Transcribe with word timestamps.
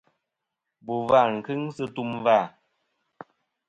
Bò 0.85 0.93
vâ 1.09 1.19
nɨn 1.29 1.41
kɨŋ 1.45 1.61
sɨ 1.75 1.83
tum 1.95 2.09
vâ. 2.25 2.37